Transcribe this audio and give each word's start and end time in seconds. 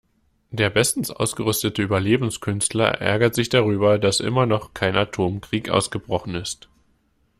Der 0.49 0.71
bestens 0.71 1.11
ausgerüstete 1.11 1.83
Überlebenskünstler 1.83 2.87
ärgert 2.87 3.35
sich 3.35 3.49
darüber, 3.49 3.99
dass 3.99 4.19
immer 4.19 4.47
noch 4.47 4.73
kein 4.73 4.95
Atomkrieg 4.95 5.69
ausgebrochen 5.69 6.33
ist. 6.33 6.69